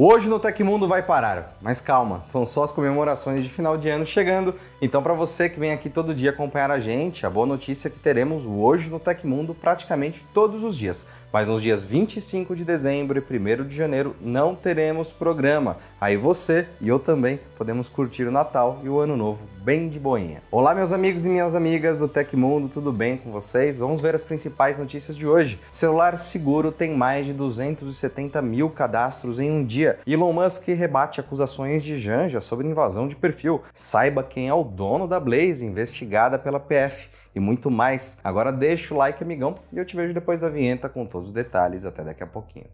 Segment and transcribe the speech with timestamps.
[0.00, 4.06] Hoje no Tecmundo vai parar, mas calma, são só as comemorações de final de ano
[4.06, 4.54] chegando.
[4.80, 7.90] Então, para você que vem aqui todo dia acompanhar a gente, a boa notícia é
[7.90, 11.04] que teremos o Hoje no Tecmundo praticamente todos os dias.
[11.32, 15.76] Mas nos dias 25 de dezembro e 1 de janeiro não teremos programa.
[16.00, 20.00] Aí você e eu também podemos curtir o Natal e o Ano Novo bem de
[20.00, 20.40] boinha.
[20.50, 23.76] Olá, meus amigos e minhas amigas do Tecmundo, tudo bem com vocês?
[23.76, 25.60] Vamos ver as principais notícias de hoje.
[25.70, 29.98] Celular seguro tem mais de 270 mil cadastros em um dia.
[30.06, 33.60] Elon Musk rebate acusações de Janja sobre invasão de perfil.
[33.74, 38.18] Saiba quem é o dono da Blaze, investigada pela PF e muito mais.
[38.22, 41.34] Agora deixa o like, amigão, e eu te vejo depois da vinheta com todos os
[41.34, 41.84] detalhes.
[41.84, 42.66] Até daqui a pouquinho.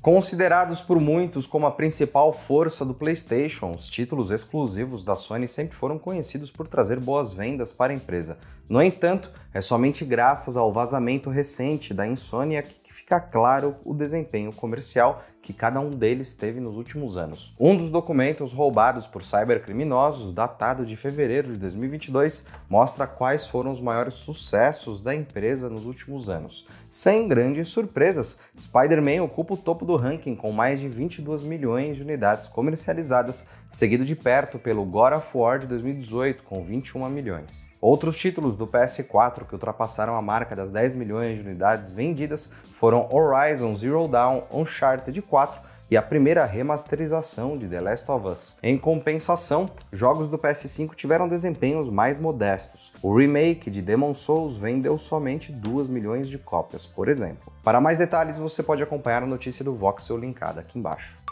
[0.00, 5.76] Considerados por muitos como a principal força do PlayStation, os títulos exclusivos da Sony sempre
[5.76, 8.38] foram conhecidos por trazer boas vendas para a empresa.
[8.68, 15.22] No entanto, é somente graças ao vazamento recente da Insomniac fica claro o desempenho comercial
[15.40, 17.54] que cada um deles teve nos últimos anos.
[17.58, 23.80] Um dos documentos roubados por cybercriminosos, datado de fevereiro de 2022, mostra quais foram os
[23.80, 26.66] maiores sucessos da empresa nos últimos anos.
[26.90, 32.02] Sem grandes surpresas, Spider-Man ocupa o topo do ranking com mais de 22 milhões de
[32.02, 37.70] unidades comercializadas, seguido de perto pelo God of War de 2018 com 21 milhões.
[37.80, 43.08] Outros títulos do PS4 que ultrapassaram a marca das 10 milhões de unidades vendidas foram
[43.12, 48.56] Horizon Zero Dawn, Uncharted 4 e a primeira remasterização de The Last of Us.
[48.62, 52.92] Em compensação, jogos do PS5 tiveram desempenhos mais modestos.
[53.00, 57.52] O remake de Demon Souls vendeu somente 2 milhões de cópias, por exemplo.
[57.62, 61.27] Para mais detalhes, você pode acompanhar a notícia do Voxel linkada aqui embaixo.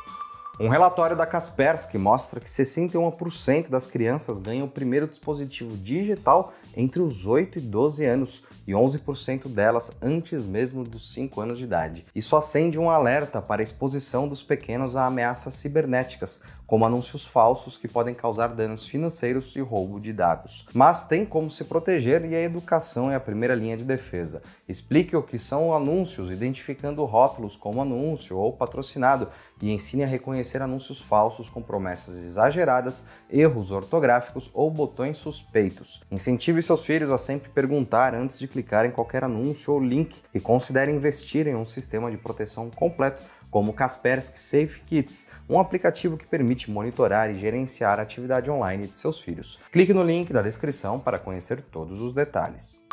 [0.58, 7.02] Um relatório da Kaspersky mostra que 61% das crianças ganham o primeiro dispositivo digital entre
[7.02, 12.06] os 8 e 12 anos e 11% delas antes mesmo dos 5 anos de idade.
[12.14, 17.76] Isso acende um alerta para a exposição dos pequenos a ameaças cibernéticas, como anúncios falsos
[17.78, 20.66] que podem causar danos financeiros e roubo de dados.
[20.74, 24.42] Mas tem como se proteger e a educação é a primeira linha de defesa.
[24.68, 29.28] Explique o que são anúncios, identificando rótulos como anúncio ou patrocinado
[29.62, 36.02] e ensine a reconhecer anúncios falsos com promessas exageradas, erros ortográficos ou botões suspeitos.
[36.10, 40.40] Incentive seus filhos a sempre perguntar antes de clicar em qualquer anúncio ou link e
[40.40, 46.26] considere investir em um sistema de proteção completo como Kaspersky Safe Kits, um aplicativo que
[46.26, 49.58] permite monitorar e gerenciar a atividade online de seus filhos.
[49.72, 52.84] Clique no link da descrição para conhecer todos os detalhes.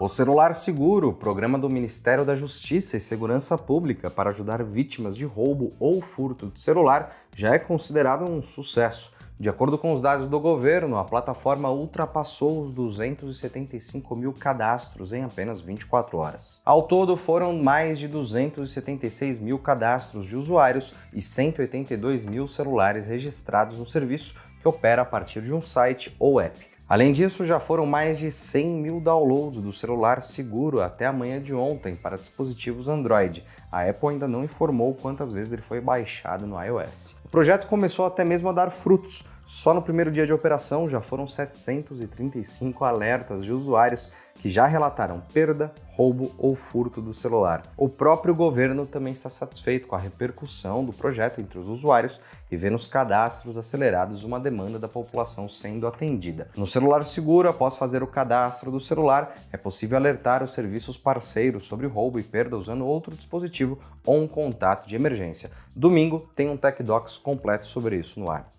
[0.00, 5.26] O Celular Seguro, programa do Ministério da Justiça e Segurança Pública para ajudar vítimas de
[5.26, 9.12] roubo ou furto de celular, já é considerado um sucesso.
[9.38, 15.22] De acordo com os dados do governo, a plataforma ultrapassou os 275 mil cadastros em
[15.22, 16.62] apenas 24 horas.
[16.64, 23.78] Ao todo, foram mais de 276 mil cadastros de usuários e 182 mil celulares registrados
[23.78, 26.69] no serviço, que opera a partir de um site ou app.
[26.90, 31.40] Além disso, já foram mais de 100 mil downloads do celular seguro até a manhã
[31.40, 33.44] de ontem para dispositivos Android.
[33.70, 37.19] A Apple ainda não informou quantas vezes ele foi baixado no iOS.
[37.30, 39.22] O projeto começou até mesmo a dar frutos.
[39.46, 45.22] Só no primeiro dia de operação já foram 735 alertas de usuários que já relataram
[45.32, 47.62] perda, roubo ou furto do celular.
[47.76, 52.20] O próprio governo também está satisfeito com a repercussão do projeto entre os usuários
[52.50, 56.48] e vê nos cadastros acelerados uma demanda da população sendo atendida.
[56.56, 61.64] No celular seguro, após fazer o cadastro do celular, é possível alertar os serviços parceiros
[61.64, 65.50] sobre roubo e perda usando outro dispositivo ou um contato de emergência.
[65.74, 68.50] Domingo tem um Tech Docs completo sobre isso no ar.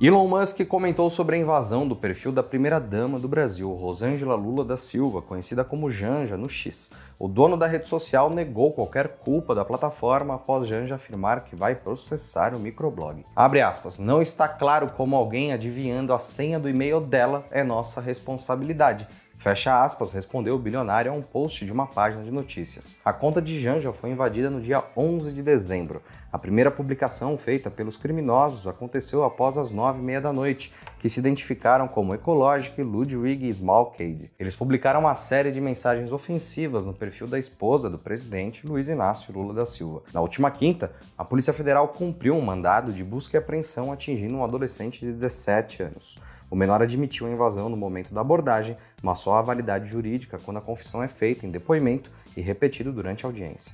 [0.00, 4.76] Elon Musk comentou sobre a invasão do perfil da primeira-dama do Brasil, Rosângela Lula da
[4.76, 6.92] Silva, conhecida como Janja no X.
[7.18, 11.74] O dono da rede social negou qualquer culpa da plataforma após Janja afirmar que vai
[11.74, 13.24] processar o microblog.
[13.34, 18.00] Abre aspas, não está claro como alguém adivinhando a senha do e-mail dela é nossa
[18.00, 19.08] responsabilidade.
[19.38, 22.98] Fecha aspas, respondeu o bilionário a um post de uma página de notícias.
[23.04, 26.02] A conta de Janja foi invadida no dia 11 de dezembro.
[26.32, 31.08] A primeira publicação feita pelos criminosos aconteceu após as nove e meia da noite, que
[31.08, 34.32] se identificaram como Ecologic, Ludwig e Smallcade.
[34.40, 39.32] Eles publicaram uma série de mensagens ofensivas no perfil da esposa do presidente Luiz Inácio
[39.32, 40.02] Lula da Silva.
[40.12, 44.42] Na última quinta, a Polícia Federal cumpriu um mandado de busca e apreensão atingindo um
[44.42, 46.18] adolescente de 17 anos.
[46.50, 50.56] O menor admitiu a invasão no momento da abordagem, mas só há validade jurídica quando
[50.56, 53.72] a confissão é feita em depoimento e repetido durante a audiência.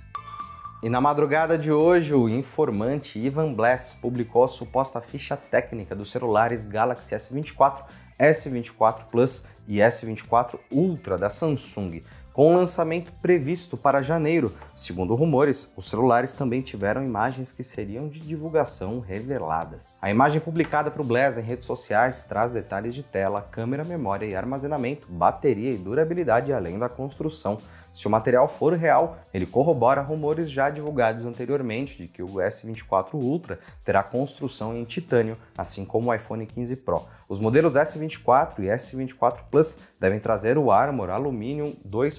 [0.82, 6.10] E na madrugada de hoje, o informante Ivan Bless publicou a suposta ficha técnica dos
[6.10, 7.84] celulares Galaxy S24,
[8.20, 12.02] S24 Plus e S24 Ultra da Samsung.
[12.34, 14.52] Com o lançamento previsto para janeiro.
[14.74, 19.96] Segundo rumores, os celulares também tiveram imagens que seriam de divulgação reveladas.
[20.02, 24.26] A imagem publicada para o Blaze em redes sociais traz detalhes de tela, câmera, memória
[24.26, 27.56] e armazenamento, bateria e durabilidade, além da construção.
[27.94, 33.14] Se o material for real, ele corrobora rumores já divulgados anteriormente de que o S24
[33.14, 37.06] Ultra terá construção em titânio, assim como o iPhone 15 Pro.
[37.28, 41.72] Os modelos S24 e S24 Plus devem trazer o Armor Aluminium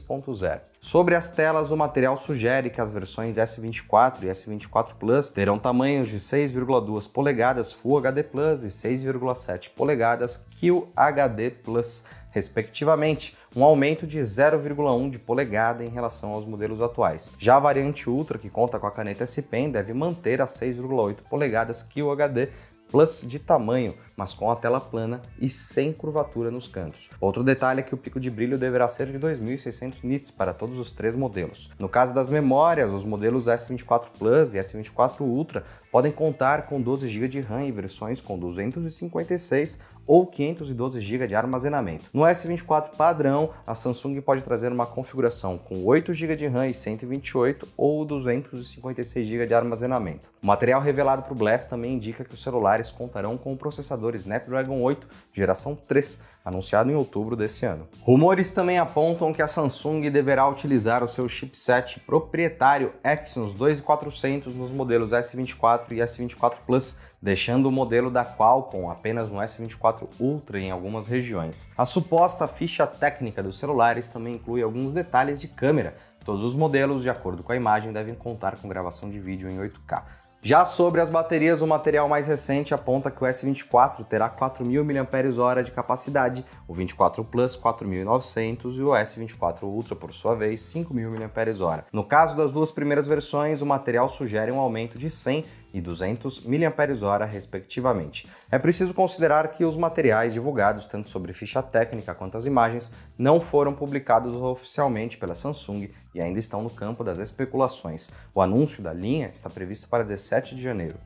[0.07, 0.61] 2.0.
[0.79, 6.09] Sobre as telas, o material sugere que as versões S24 e S24 Plus terão tamanhos
[6.09, 12.03] de 6,2 polegadas Full HD Plus e 6,7 polegadas QHD Plus
[12.35, 17.31] respectivamente, um aumento de 0,1 de polegada em relação aos modelos atuais.
[17.39, 21.19] Já a variante Ultra, que conta com a caneta S Pen, deve manter as 6,8
[21.29, 22.49] polegadas QHD
[22.91, 27.09] Plus de tamanho, mas com a tela plana e sem curvatura nos cantos.
[27.19, 30.79] Outro detalhe é que o pico de brilho deverá ser de 2600 nits para todos
[30.79, 31.69] os três modelos.
[31.79, 37.07] No caso das memórias, os modelos S24 Plus e S24 Ultra podem contar com 12
[37.07, 42.05] GB de RAM em versões com 256 ou 512 GB de armazenamento.
[42.13, 46.73] No S24 padrão, a Samsung pode trazer uma configuração com 8 GB de RAM e
[46.73, 50.29] 128 ou 256 GB de armazenamento.
[50.43, 54.04] O material revelado para o Blast também indica que os celulares contarão com o processador
[54.13, 57.87] Snapdragon 8 geração 3, anunciado em outubro desse ano.
[58.01, 64.71] Rumores também apontam que a Samsung deverá utilizar o seu chipset proprietário Exynos 2400 nos
[64.71, 70.69] modelos S24 e S24 Plus deixando o modelo da Qualcomm apenas no S24 Ultra em
[70.69, 71.71] algumas regiões.
[71.75, 75.95] A suposta ficha técnica dos celulares também inclui alguns detalhes de câmera.
[76.23, 79.57] Todos os modelos, de acordo com a imagem, devem contar com gravação de vídeo em
[79.57, 80.03] 8K.
[80.47, 85.61] Já sobre as baterias, o material mais recente aponta que o S24 terá 4.000 mAh
[85.63, 91.85] de capacidade, o 24 Plus 4.900 e o S24 Ultra, por sua vez, 5.000 mAh.
[91.91, 95.43] No caso das duas primeiras versões, o material sugere um aumento de 100
[95.75, 98.25] e 200 mAh, respectivamente.
[98.49, 103.41] É preciso considerar que os materiais divulgados, tanto sobre ficha técnica quanto as imagens, não
[103.41, 108.09] foram publicados oficialmente pela Samsung e ainda estão no campo das especulações.
[108.33, 110.97] O anúncio da linha está previsto para 17 de janeiro.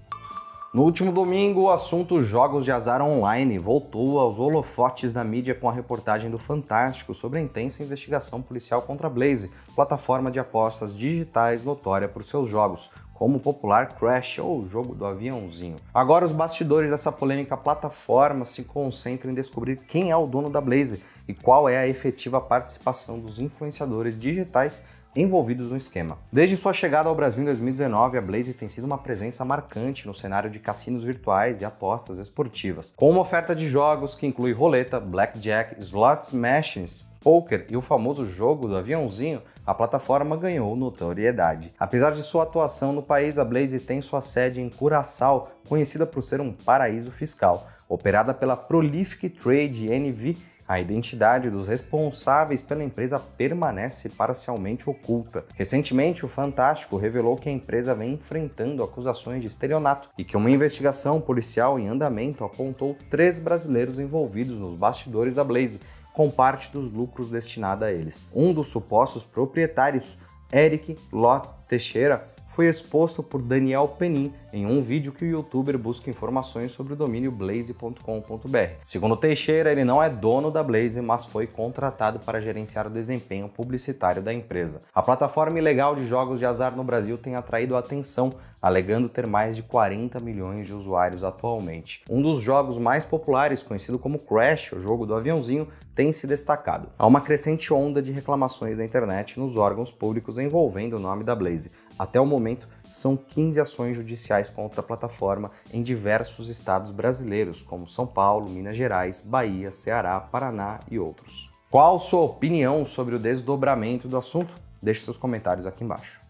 [0.71, 5.67] No último domingo, o assunto jogos de azar online voltou aos holofotes da mídia com
[5.67, 10.95] a reportagem do Fantástico sobre a intensa investigação policial contra a Blaze, plataforma de apostas
[10.95, 15.77] digitais notória por seus jogos, como o popular Crash ou o jogo do aviãozinho.
[15.91, 20.61] Agora os bastidores dessa polêmica plataforma se concentram em descobrir quem é o dono da
[20.61, 26.17] Blaze e qual é a efetiva participação dos influenciadores digitais envolvidos no esquema.
[26.31, 30.13] Desde sua chegada ao Brasil em 2019, a Blaze tem sido uma presença marcante no
[30.13, 34.99] cenário de cassinos virtuais e apostas esportivas, com uma oferta de jogos que inclui roleta,
[34.99, 41.71] blackjack, slots machines, poker e o famoso jogo do aviãozinho, a plataforma ganhou notoriedade.
[41.79, 46.23] Apesar de sua atuação no país, a Blaze tem sua sede em Curaçao, conhecida por
[46.23, 47.67] ser um paraíso fiscal.
[47.87, 50.37] Operada pela Prolific Trade NV,
[50.69, 55.43] a identidade dos responsáveis pela empresa permanece parcialmente oculta.
[55.55, 60.51] Recentemente, o Fantástico revelou que a empresa vem enfrentando acusações de estelionato e que uma
[60.51, 65.79] investigação policial em andamento apontou três brasileiros envolvidos nos bastidores da Blaze,
[66.13, 68.27] com parte dos lucros destinada a eles.
[68.31, 70.19] Um dos supostos proprietários,
[70.53, 76.09] Eric Ló Teixeira, foi exposto por Daniel Penin em um vídeo que o youtuber busca
[76.09, 78.73] informações sobre o domínio blaze.com.br.
[78.83, 83.47] Segundo Teixeira, ele não é dono da Blaze, mas foi contratado para gerenciar o desempenho
[83.47, 84.81] publicitário da empresa.
[84.93, 89.27] A plataforma ilegal de jogos de azar no Brasil tem atraído a atenção, alegando ter
[89.27, 92.01] mais de 40 milhões de usuários atualmente.
[92.09, 96.89] Um dos jogos mais populares, conhecido como Crash, o jogo do aviãozinho, tem se destacado.
[96.97, 101.35] Há uma crescente onda de reclamações na internet nos órgãos públicos envolvendo o nome da
[101.35, 101.69] Blaze.
[101.99, 107.89] Até o momento, são 15 ações judiciais contra a plataforma em diversos estados brasileiros, como
[107.89, 111.51] São Paulo, Minas Gerais, Bahia, Ceará, Paraná e outros.
[111.69, 114.55] Qual sua opinião sobre o desdobramento do assunto?
[114.81, 116.28] Deixe seus comentários aqui embaixo.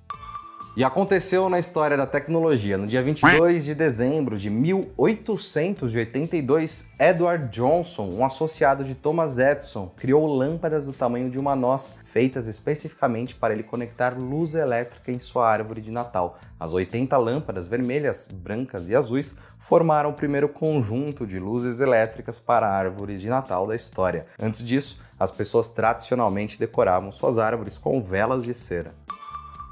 [0.80, 2.78] E aconteceu na história da tecnologia.
[2.78, 10.26] No dia 22 de dezembro de 1882, Edward Johnson, um associado de Thomas Edison, criou
[10.26, 15.52] lâmpadas do tamanho de uma noz, feitas especificamente para ele conectar luz elétrica em sua
[15.52, 16.40] árvore de Natal.
[16.58, 22.72] As 80 lâmpadas vermelhas, brancas e azuis formaram o primeiro conjunto de luzes elétricas para
[22.72, 24.28] árvores de Natal da história.
[24.42, 28.94] Antes disso, as pessoas tradicionalmente decoravam suas árvores com velas de cera.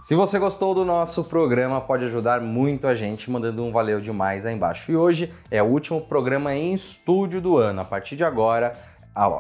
[0.08, 4.46] Se você gostou do nosso programa, pode ajudar muito a gente mandando um valeu demais
[4.46, 4.90] aí embaixo.
[4.90, 7.82] E hoje é o último programa em estúdio do ano.
[7.82, 8.72] A partir de agora,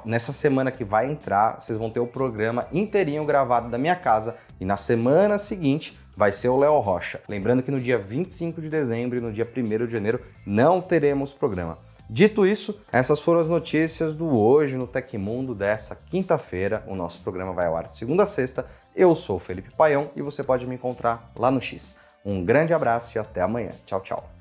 [0.03, 4.35] nessa semana que vai entrar, vocês vão ter o programa inteirinho gravado da minha casa
[4.59, 7.21] e na semana seguinte vai ser o Léo Rocha.
[7.29, 11.31] Lembrando que no dia 25 de dezembro e no dia 1 de janeiro não teremos
[11.31, 11.77] programa.
[12.09, 16.81] Dito isso, essas foram as notícias do Hoje no Tecmundo dessa quinta-feira.
[16.87, 18.65] O nosso programa vai ao ar de segunda a sexta.
[18.97, 21.95] Eu sou Felipe Paião e você pode me encontrar lá no X.
[22.25, 23.69] Um grande abraço e até amanhã.
[23.85, 24.36] Tchau, tchau.